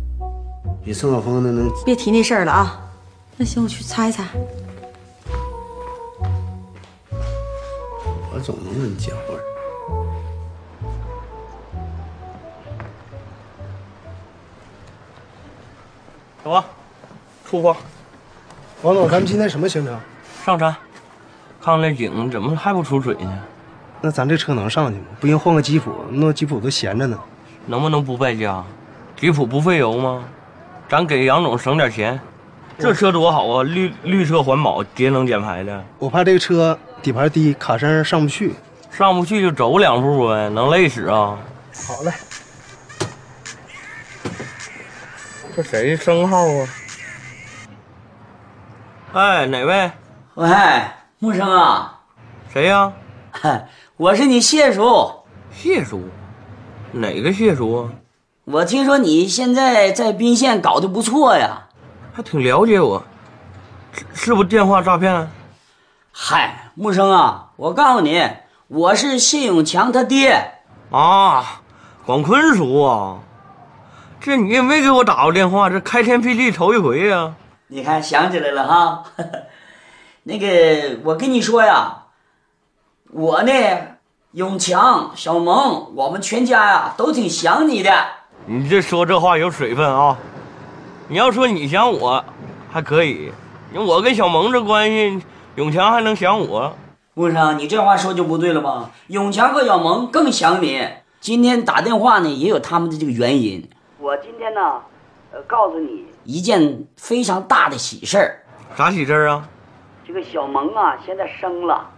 [0.85, 2.81] 比宋晓峰的那别提那事儿了啊。
[3.37, 4.25] 那行，我去擦一擦。
[8.33, 9.56] 我总能闻脚味儿。
[16.47, 16.65] 走吧，
[17.45, 17.77] 出发。
[18.83, 19.99] 王总，咱们今天什么行程？
[20.45, 20.77] 上山，
[21.61, 23.43] 看看这井怎么还不出水呢？
[24.01, 25.07] 那咱这车能上去吗？
[25.19, 27.19] 不行，换个吉普，那吉普都闲着呢。
[27.67, 28.63] 能不能不败家？
[29.17, 30.23] 吉普不费油吗？
[30.89, 32.21] 咱给杨总省点钱。
[32.79, 35.85] 这车多好啊，绿绿色环保，节能减排的。
[35.99, 38.55] 我怕这个车底盘低，卡山上不去。
[38.93, 41.37] 上不去就走两步呗，能累死啊！
[41.89, 42.13] 好嘞。
[45.57, 46.69] 这谁生号啊？
[49.15, 49.91] 哎，哪位？
[50.35, 50.51] 喂，
[51.19, 51.99] 木生啊，
[52.53, 52.93] 谁呀、
[53.97, 55.11] 我是你谢叔。
[55.51, 56.03] 谢叔？
[56.93, 57.91] 哪个谢叔啊？
[58.45, 61.69] 我听说你现在在宾县搞得不错呀。
[62.13, 63.03] 还挺了解我，
[63.93, 65.27] 是是不是电话诈骗？
[66.13, 68.23] 嗨，木生啊，我告诉你，
[68.69, 70.53] 我是谢永强他爹。
[70.91, 71.63] 啊，
[72.05, 73.21] 广坤叔啊，
[74.27, 77.33] 这你也没给我打过电话，这开天辟地头一回呀、
[77.69, 79.05] 你看想起来了哈。
[80.25, 82.07] 那个，我跟你说呀，
[83.13, 83.53] 我呢，
[84.33, 87.93] 永强、小萌，我们全家呀都挺想你的。
[88.47, 90.19] 你这说这话有水分啊！
[91.07, 92.25] 你要说你想我，
[92.73, 93.31] 还可以，
[93.73, 95.23] 因为我跟小萌这关系，
[95.55, 96.77] 永强还能想我？
[97.15, 98.91] 木生，你这话说就不对了吧？
[99.07, 100.85] 永强和小萌更想你。
[101.21, 103.69] 今天打电话呢，也有他们的这个原因。
[103.99, 104.61] 我今天呢，
[105.33, 108.43] 呃，告诉你一件非常大的喜事儿。
[108.77, 109.49] 啥喜事儿啊？
[110.07, 111.89] 这个小萌啊，现在生了，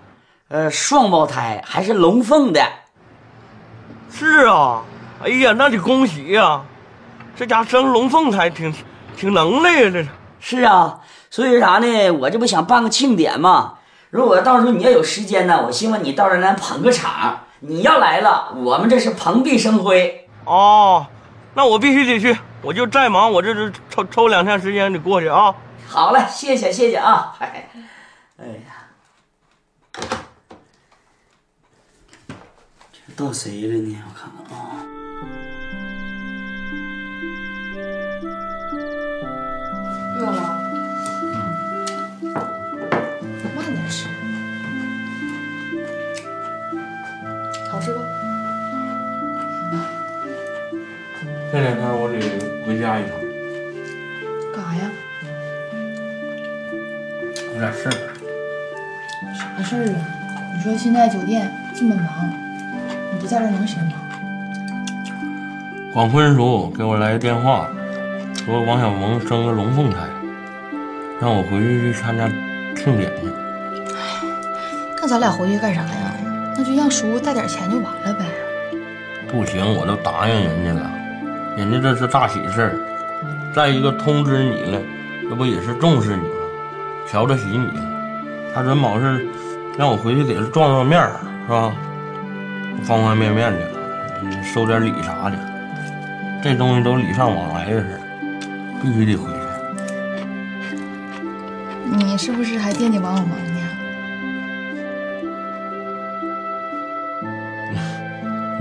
[0.47, 2.61] 呃，双胞胎，还是龙凤的。
[4.11, 4.85] 是啊，
[5.25, 6.63] 哎呀，那得恭喜呀、
[7.35, 8.73] 这家生龙凤胎挺
[9.17, 10.09] 挺能耐呀，这是。
[10.41, 12.11] 是啊，所以啥呢？
[12.13, 13.79] 我这不想办个庆典嘛，
[14.11, 17.41] 如果到时候你要有时间呢，我希望你到这儿来捧个场。
[17.61, 20.29] 你要来了，我们这是蓬荜生辉。
[20.45, 21.05] 哦，
[21.59, 25.53] 那我必须得去，我就再忙，我这是抽抽两天时间得过去啊。
[25.89, 27.35] 好嘞，谢谢谢谢啊！
[27.41, 27.69] 哎，
[28.41, 28.87] 哎呀，
[32.93, 34.01] 这到谁了呢？
[34.07, 34.87] 我看看啊。
[40.21, 40.58] 饿了。
[51.51, 52.19] 这两天我得
[52.67, 53.19] 回家一趟，
[54.55, 54.91] 干啥呀？
[57.55, 57.93] 有点事儿。
[59.35, 59.97] 啥事儿啊？
[60.55, 62.31] 你说现在酒店这么忙，
[63.13, 63.93] 你不在这儿能行吗？
[65.95, 67.67] 广坤叔给我来个电话，
[68.45, 70.01] 说王小萌生个龙凤胎，
[71.19, 72.29] 让我回去去参加
[72.77, 73.23] 庆典去。
[75.01, 76.15] 那咱俩回去干啥呀？
[76.57, 78.27] 那就让叔带点钱就完了呗。
[79.29, 80.91] 不行，我都答应人家了，
[81.59, 82.79] 人家这是大喜事儿。
[83.53, 84.81] 再一个通知你了，
[85.29, 86.29] 这不也是重视你吗？
[87.09, 87.83] 瞧得起你了。
[88.55, 89.27] 他准保是
[89.77, 91.75] 让我回去得是撞撞面儿，是吧？
[92.85, 93.59] 方方面面的，
[94.23, 95.37] 嗯收点礼啥的。
[96.45, 98.01] 这东西都礼尚往来的事儿，
[98.81, 99.39] 必须得回去。
[101.91, 103.61] 你是不是还惦记王小萌呢？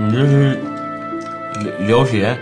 [0.00, 0.58] 你这是
[1.60, 2.36] 聊聊闲，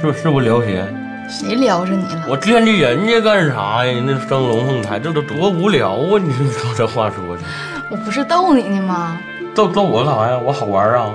[0.00, 0.86] 是不是不聊闲？
[1.28, 2.24] 谁撩着你了？
[2.28, 4.02] 我惦记人家干啥呀？
[4.06, 6.18] 那生龙凤胎，这都多无聊啊！
[6.22, 7.42] 你说这话说的，
[7.90, 9.18] 我不是逗你呢吗？
[9.54, 10.38] 逗逗我干啥呀？
[10.38, 11.10] 我好玩啊！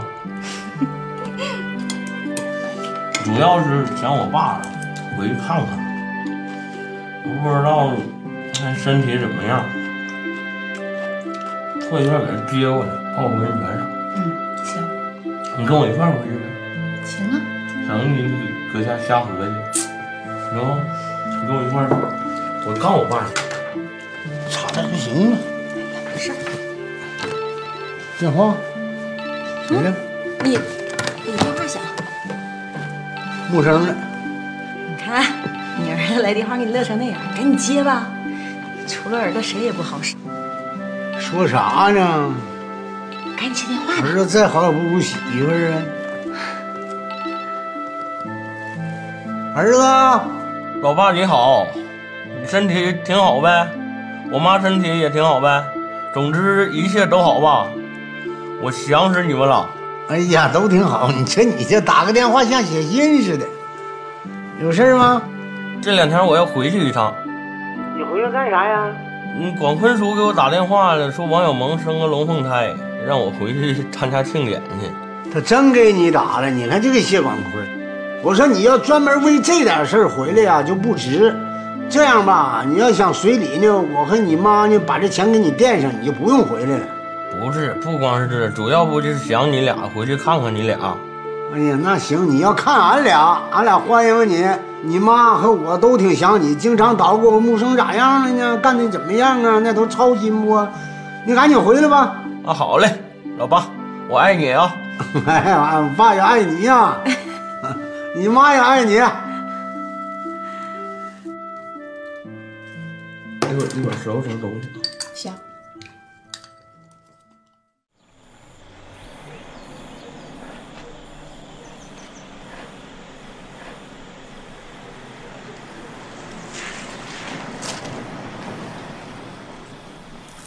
[3.23, 4.61] 主要是想我爸
[5.17, 5.79] 回去看看，
[7.23, 7.93] 我不知道
[8.53, 9.63] 他身体怎么样，
[11.89, 13.67] 过一段给他接过来，泡个温泉啥。
[14.17, 14.19] 嗯，
[14.65, 14.83] 行，
[15.57, 16.43] 你跟我一块回去呗，
[17.05, 17.39] 行啊。
[17.87, 18.17] 省你
[18.73, 19.53] 搁家瞎合计，
[20.49, 20.79] 行吗？
[21.41, 21.89] 你跟我一块儿，
[22.65, 23.33] 我告我爸去。
[24.49, 25.37] 差点就行了。
[26.13, 26.31] 没事。
[28.17, 28.55] 电话，
[29.67, 29.93] 谁的？
[30.43, 31.81] 你你电话响，
[33.51, 33.93] 陌生的。
[34.87, 35.25] 你看
[35.83, 38.07] 你儿子来电话给你乐成那样，赶紧接吧。
[38.87, 40.15] 除了儿子谁也不好使，
[41.19, 42.33] 说啥呢？
[43.35, 44.07] 赶紧接电话。
[44.07, 45.81] 儿子再好也不如媳妇儿啊。
[49.53, 49.81] 儿子，
[50.81, 51.67] 老爸你好，
[52.39, 53.67] 你身体挺好呗？
[54.31, 55.61] 我妈身体也挺好呗？
[56.13, 57.67] 总之一切都好吧？
[58.61, 59.69] 我想死你们了。
[60.07, 61.11] 哎呀，都挺好。
[61.11, 63.45] 你这你这打个电话像写信似的。
[64.61, 65.21] 有事吗？
[65.81, 67.13] 这两天我要回去一趟。
[67.97, 68.87] 你回去干啥呀？
[69.37, 72.73] 嗯，广坤叔给我打电话了，说王小萌生个龙凤胎，
[73.05, 75.29] 让我回去参加庆典去。
[75.33, 77.80] 他真给你打了，你看这个谢广坤。
[78.23, 81.35] 我说你要专门为这点事儿回来呀、就不值。
[81.89, 86.83] 这样吧，你要想随礼呢，我和你妈呢把这钱给你垫上，你就不用回来了。
[87.39, 90.77] 不是，不光是这，主要不就是想你俩，回去看看你俩。
[91.53, 94.45] 哎呀，那行，你要看俺俩，俺俩欢迎你。
[94.83, 98.57] 你妈和我都挺想你，经常捣鼓木生咋样了呢？
[98.57, 99.59] 干的怎么样啊？
[99.59, 100.65] 那都操心不？
[101.25, 102.15] 你赶紧回来吧。
[102.45, 102.89] 啊，好嘞，
[103.37, 103.65] 老爸，
[104.07, 104.73] 我爱你啊！
[105.25, 106.95] 哎呀，俺爸也爱你呀、
[108.13, 108.93] 你妈也爱你。
[108.93, 108.97] 一
[113.53, 114.69] 会儿一会儿收拾收拾东西。
[115.13, 115.33] 行。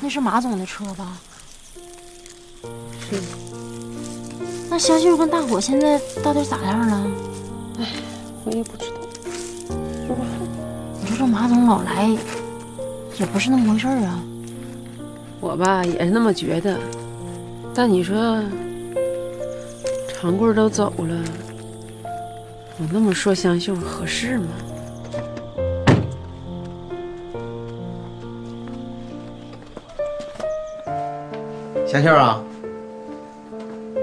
[0.01, 1.19] 那是马总的车吧？
[3.01, 3.21] 是。
[4.71, 7.34] 那香秀跟大伙现在到底咋样了？
[7.79, 7.87] 哎，
[8.45, 8.97] 我也不知道。
[10.07, 10.25] 说吧。
[11.01, 12.09] 你说这马总老来，
[13.19, 14.21] 也不是那么回事儿啊。
[15.41, 16.79] 我吧也是那么觉得，
[17.75, 18.43] 但你说，
[20.15, 21.23] 长贵都走了，
[22.79, 24.47] 我那么说香秀合适吗？
[31.87, 32.43] 香秀啊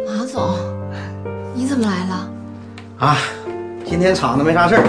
[0.05, 0.55] 马总，
[1.55, 2.31] 你怎么来了？
[2.99, 3.30] 啊，今
[4.01, 4.83] 天厂子没啥事儿，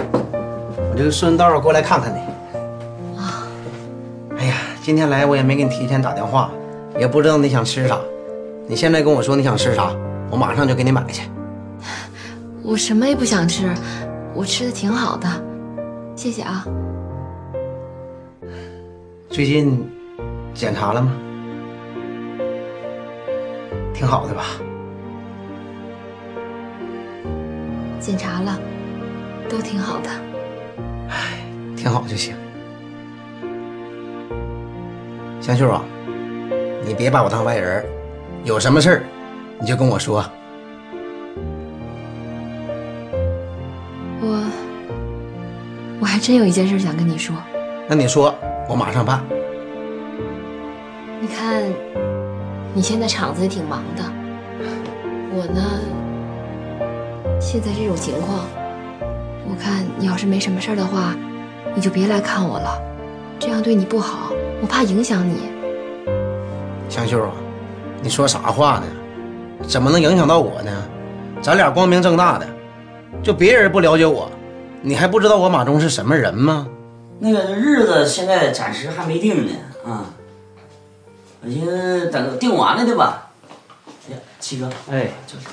[0.90, 2.18] 我就顺道过来看看你。
[3.20, 3.46] 啊，
[4.38, 6.50] 哎呀，今天来我也没给你提前打电话，
[6.98, 7.98] 也不知道你想吃啥。
[8.66, 9.92] 你现在跟我说你想吃啥，
[10.30, 11.28] 我马上就给你买去。
[12.62, 13.68] 我什么也不想吃，
[14.34, 15.28] 我吃的挺好的，
[16.16, 16.64] 谢谢啊。
[19.28, 19.86] 最近
[20.54, 21.12] 检查了吗？
[23.92, 24.44] 挺好的吧？
[27.98, 28.58] 检查了，
[29.52, 30.08] 都挺好的。
[31.10, 31.44] 哎
[31.76, 32.34] 挺好就行。
[35.42, 35.84] 香秀啊，
[36.86, 37.84] 你别把我当外人，
[38.44, 39.02] 有什么事儿
[39.60, 40.24] 你就跟我说。
[44.22, 44.42] 我
[46.00, 47.36] 我还真有一件事想跟你说。
[47.86, 48.34] 那你说，
[48.68, 49.22] 我马上办。
[51.20, 51.64] 你看，
[52.72, 54.02] 你现在厂子也挺忙的，
[55.34, 55.60] 我呢，
[57.40, 58.46] 现在这种情况，
[59.52, 61.14] 我看你要是没什么事儿的话，
[61.74, 62.80] 你就别来看我了，
[63.38, 64.32] 这样对你不好，
[64.62, 65.50] 我怕影响你。
[66.88, 67.32] 香秀啊，
[68.00, 68.84] 你说啥话呢？
[69.68, 70.72] 怎么能影响到我呢？
[71.42, 72.48] 咱俩光明正大的，
[73.22, 74.30] 就别人不了解我，
[74.80, 76.66] 你还不知道我马忠是什么人吗？
[77.18, 79.52] 那个这日子现在暂时还没定呢
[79.84, 80.06] 啊，
[81.44, 83.28] 我寻思等定完了的吧。
[84.08, 85.46] 哎呀，七哥，哎，就是。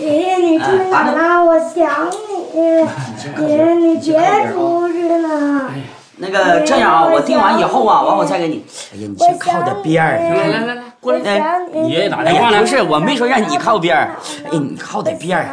[0.00, 1.44] 爷爷，你去哪了？
[1.44, 2.25] 我想你。
[2.56, 5.70] 爷爷，你别出去了。
[6.18, 8.64] 那个这样啊，我定完以后啊，完我再给你。
[8.94, 10.16] 哎呀，你先靠点边儿。
[10.16, 11.38] 来来来来，过来。
[11.38, 12.60] 哎，爷爷打电话了。
[12.60, 14.16] 不是，我没说让你靠边儿。
[14.44, 15.46] 哎，你靠点边儿。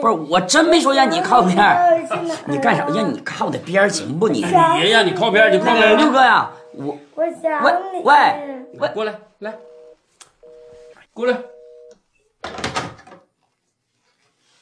[0.00, 1.98] 不是，我真没说让你靠边儿。
[2.46, 2.86] 你干啥？
[2.86, 4.28] 让你靠点边儿行不？
[4.28, 5.96] 你你爷爷，你靠边儿，你靠边儿。
[5.96, 8.02] 六哥呀，我我想喂你。
[8.04, 8.14] 喂
[8.78, 9.52] 喂，过来来，
[11.12, 11.36] 过来。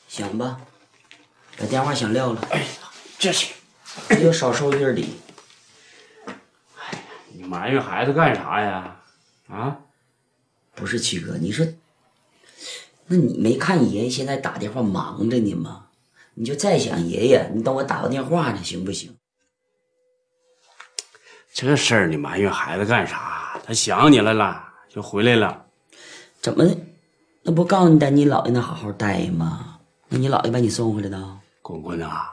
[0.09, 0.57] 行吧，
[1.61, 2.41] 把电话响撂了。
[2.51, 2.67] 哎呀，
[3.19, 3.53] 这是
[4.23, 5.15] 又少收一份礼。
[7.35, 8.97] 你埋怨孩子干啥呀？
[9.49, 9.77] 啊？
[10.75, 11.67] 不是七哥，你说，
[13.07, 15.89] 那你没看爷爷现在打电话忙着呢吗？
[16.35, 19.15] 你就再想爷爷，你等我打个电话呢，行不行？
[21.53, 23.61] 这事儿你埋怨孩子干啥？
[23.67, 25.67] 他想你来了，就回来了。
[26.41, 26.65] 怎么？
[27.43, 29.81] 那不告诉你在你姥爷那好好待吗？
[30.09, 31.40] 那你姥爷把你送回来的？
[31.71, 32.31] 滚滚啊！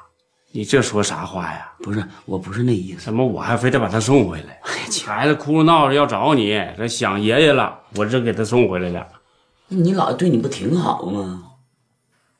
[0.51, 1.71] 你这说啥话呀？
[1.83, 3.05] 不是，我不是那意思。
[3.05, 4.59] 怎么我还非得把他送回来？
[5.05, 9.07] 孩子哭闹着要找你，这想爷爷了，我这给他送回来了。
[9.67, 11.43] 那你姥爷对你不挺好吗？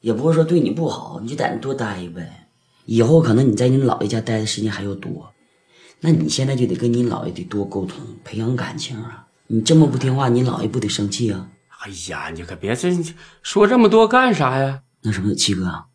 [0.02, 2.48] 也不是说对你不好，你就在那多待呗。
[2.86, 5.32] 以后可能你在你姥爷家待的时间还要多，
[6.00, 9.28] 那你现在就得跟你姥爷得多沟通，培养感情啊。
[9.48, 11.50] 你这么不听话，你姥爷不得生气啊？
[11.80, 12.90] 哎呀，你可别这
[13.44, 14.82] 说这么多干啥呀？
[15.02, 15.86] 那什么，七哥，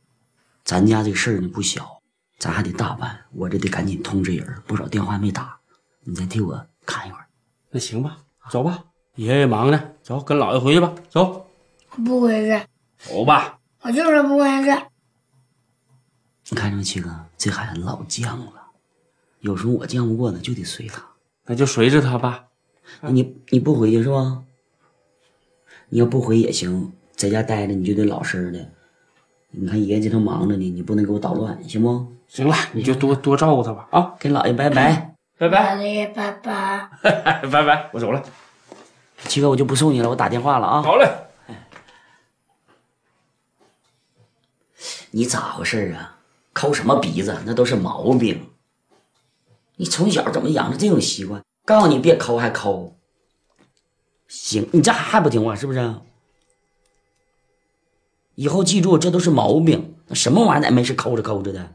[0.73, 2.01] 咱家这事儿呢不小，
[2.39, 5.55] 咱还得大办，我这得赶紧通知人，不少电话没打，
[6.01, 7.27] 你再替我看一会儿。
[7.69, 8.17] 那行吧，
[8.49, 8.83] 走吧，
[9.17, 11.47] 爷爷忙呢，走，跟姥爷回去吧，走，
[12.03, 12.67] 不回去，
[12.97, 13.59] 走吧。
[13.83, 14.71] 我就是不回去。
[16.49, 18.71] 你看着没，七哥，这孩子老犟了，
[19.41, 21.05] 有时候我犟不过他，就得随他。
[21.45, 22.47] 那就随着他吧。
[23.03, 24.43] 那你你不回去是吧？
[25.91, 28.71] 你要不回也行，在家待着你就得老实的。
[29.55, 32.07] 你看爷爷这头忙着呢，你不能给我捣乱，行不？
[32.27, 34.15] 行了，你就多多照顾他吧啊！
[34.19, 36.89] 跟姥爷拜拜， 拜拜，姥爷拜拜。
[37.03, 38.23] 拜拜，我走了。
[39.29, 40.83] 七哥，我就不送你了，我打电话了啊。
[40.83, 41.07] 好嘞。
[45.11, 46.17] 你咋回事啊？
[46.55, 47.37] 抠什么鼻子？
[47.45, 48.49] 那都是毛病。
[49.77, 51.43] 你从小怎么养成这种习惯？
[51.67, 52.97] 告诉你别抠还抠。
[54.29, 55.95] 行，你这还不听话是不是？
[58.35, 59.95] 以后记住，这都是毛病。
[60.07, 61.73] 那什么玩意儿，咱没事抠着抠着的。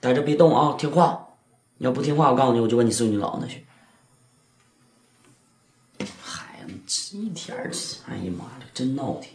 [0.00, 1.28] 在这别动啊，听话。
[1.78, 3.64] 你要不听话，我告诉你，我就把你送你姥那去。
[6.22, 7.70] 孩子，这一天儿，
[8.08, 9.30] 哎呀妈呀，真闹挺。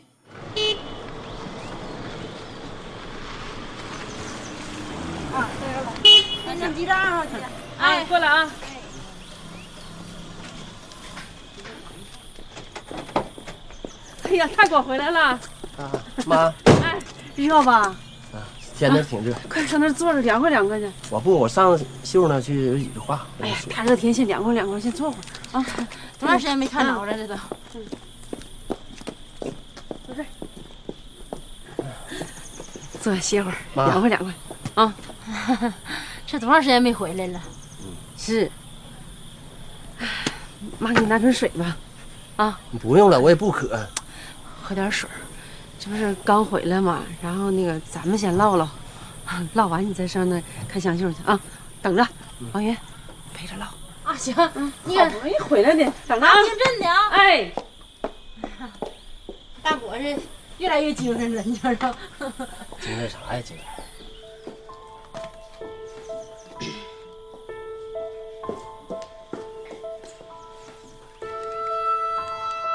[5.33, 5.93] 啊，对了，
[6.45, 7.49] 那先记账啊，记账。
[7.77, 8.51] 哎，过来啊。
[14.23, 15.39] 哎呀，大果回来了。
[15.77, 15.91] 啊，
[16.25, 16.99] 妈，哎，
[17.35, 17.81] 热吧？
[17.81, 17.95] 啊
[18.77, 20.91] 天都挺热，快上那儿坐着凉快凉快去。
[21.09, 23.25] 我不，我上秀那去有几句话。
[23.39, 25.65] 哎呀，大热天先凉快凉快，先坐会儿啊。
[26.19, 27.13] 多长时间没看着了？
[27.13, 27.35] 这都。
[30.05, 30.25] 坐这儿，
[33.01, 34.33] 坐下歇会儿，妈凉快凉快
[34.83, 34.93] 啊。
[36.27, 37.41] 这多长时间没回来了？
[37.81, 38.51] 嗯是。
[39.99, 40.07] 哎
[40.79, 41.77] 妈，给你拿瓶水吧。
[42.35, 43.87] 啊，不用了，我也不渴。
[44.61, 45.15] 喝点水儿，
[45.85, 47.03] 这不是刚回来嘛？
[47.21, 48.67] 然后那个咱们先唠唠，
[49.53, 51.39] 唠完你再上那看香秀去啊。
[51.81, 52.07] 等着，
[52.53, 52.75] 王云
[53.33, 53.65] 陪着唠。
[54.03, 54.33] 啊，行，
[54.83, 56.43] 你好不容易回来的，等着啊拿。
[56.43, 57.09] 听真的啊。
[57.11, 57.53] 哎，
[59.61, 60.17] 大伯是
[60.57, 61.97] 越来越精神了，你知道吗？
[62.81, 63.41] 精神啥呀？
[63.41, 63.65] 精神？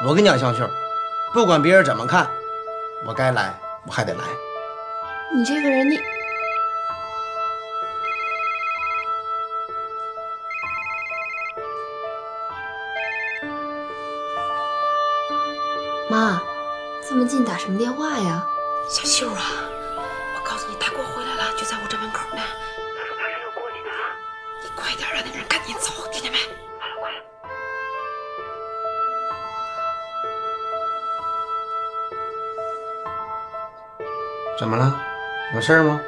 [0.06, 0.68] 我跟你讲，香秀，
[1.34, 2.30] 不管别人怎么看，
[3.06, 3.52] 我该来
[3.86, 4.24] 我还得来。
[5.34, 5.98] 你这个人，你
[16.10, 16.40] 妈，
[17.08, 18.46] 这么近打什么电话呀？
[18.88, 19.40] 小秀啊，
[20.34, 22.42] 我告诉你，大国回来了，就在我这门口呢。
[22.98, 23.90] 他说他是要过去的，
[24.62, 26.38] 你快点让那个人赶紧走，听见没？
[34.60, 34.94] 怎么了？
[35.54, 35.98] 有事儿吗？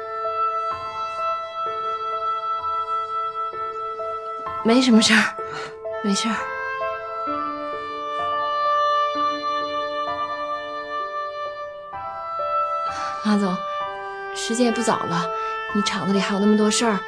[4.63, 5.23] 没什么事儿，
[6.03, 6.35] 没事儿。
[13.25, 13.57] 马总，
[14.35, 15.27] 时间也不早了，
[15.73, 16.99] 你厂子里还有那么多事儿，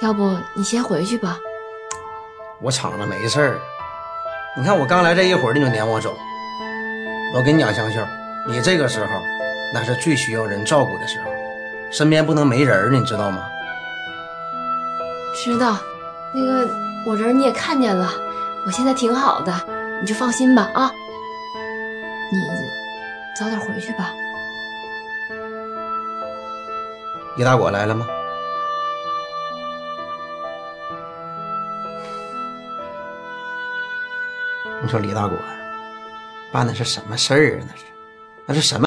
[0.00, 1.38] 要不你先回去吧。
[2.62, 3.60] 我厂子没事儿。
[4.56, 6.16] 你看我刚来这一会儿，你就撵我走。
[7.34, 8.00] 我跟你讲，香秀，
[8.48, 9.20] 你这个时候
[9.74, 11.32] 那是最需要人照顾的时候，
[11.90, 13.44] 身边不能没人儿，你知道吗？
[15.34, 15.76] 知道，
[16.32, 16.68] 那个
[17.04, 18.08] 我人你也看见了，
[18.64, 19.52] 我现在挺好的，
[20.00, 20.92] 你就放心吧啊。
[22.30, 22.38] 你
[23.36, 24.14] 早点回去吧。
[27.36, 28.06] 李大果来了吗？
[34.80, 35.36] 你说李大果
[36.52, 37.64] 办的是什么事儿啊？
[37.66, 37.84] 那是，
[38.46, 38.86] 那是什么？